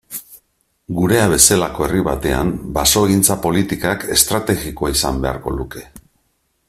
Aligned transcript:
Geurea 0.99 1.25
bezalako 1.33 1.85
herri 1.87 2.01
batean 2.07 2.49
basogintza 2.79 3.37
politikak 3.45 4.07
estrategikoa 4.17 4.93
izan 4.97 5.21
beharko 5.27 5.55
luke. 5.61 5.85